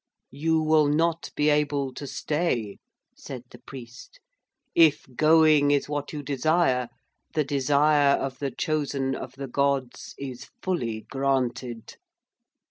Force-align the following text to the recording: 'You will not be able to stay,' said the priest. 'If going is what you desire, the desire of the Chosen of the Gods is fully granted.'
'You 0.31 0.63
will 0.63 0.87
not 0.87 1.29
be 1.35 1.49
able 1.51 1.93
to 1.93 2.07
stay,' 2.07 2.79
said 3.15 3.43
the 3.51 3.59
priest. 3.59 4.19
'If 4.73 5.05
going 5.15 5.69
is 5.69 5.87
what 5.87 6.11
you 6.11 6.23
desire, 6.23 6.89
the 7.35 7.43
desire 7.43 8.15
of 8.17 8.39
the 8.39 8.49
Chosen 8.49 9.13
of 9.13 9.33
the 9.33 9.47
Gods 9.47 10.15
is 10.17 10.49
fully 10.63 11.01
granted.' 11.01 11.97